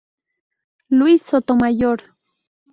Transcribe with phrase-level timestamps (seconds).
[0.89, 2.01] Luis Sotomayor